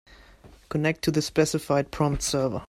[0.69, 2.59] Connect to the specified prompt server.